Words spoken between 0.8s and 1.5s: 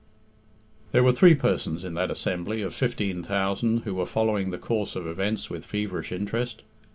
There were three